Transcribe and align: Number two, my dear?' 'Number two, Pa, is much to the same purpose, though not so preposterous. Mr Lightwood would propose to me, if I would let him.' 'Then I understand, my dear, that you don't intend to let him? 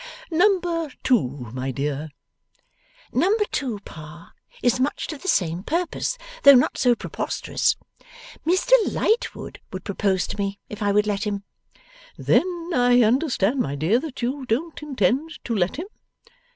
Number 0.31 0.89
two, 1.03 1.51
my 1.53 1.69
dear?' 1.69 2.09
'Number 3.13 3.45
two, 3.51 3.77
Pa, 3.85 4.31
is 4.63 4.79
much 4.79 5.05
to 5.05 5.17
the 5.19 5.27
same 5.27 5.61
purpose, 5.61 6.17
though 6.41 6.55
not 6.55 6.79
so 6.79 6.95
preposterous. 6.95 7.75
Mr 8.43 8.71
Lightwood 8.91 9.59
would 9.71 9.83
propose 9.83 10.25
to 10.25 10.37
me, 10.39 10.59
if 10.69 10.81
I 10.81 10.91
would 10.91 11.05
let 11.05 11.27
him.' 11.27 11.43
'Then 12.17 12.71
I 12.73 13.03
understand, 13.03 13.59
my 13.59 13.75
dear, 13.75 13.99
that 13.99 14.23
you 14.23 14.43
don't 14.47 14.81
intend 14.81 15.37
to 15.43 15.55
let 15.55 15.75
him? 15.75 15.85